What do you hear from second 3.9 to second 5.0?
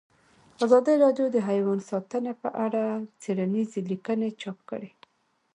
لیکنې چاپ کړي.